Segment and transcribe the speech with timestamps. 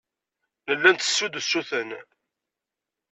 [0.67, 1.89] Nella nttessu-d usuten.